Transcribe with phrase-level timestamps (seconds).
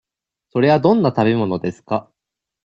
[0.49, 2.11] それはどんな食べ物ですか。